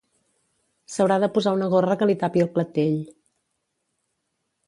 [0.93, 2.97] S'haurà de posar una gorra que li tapi el clatell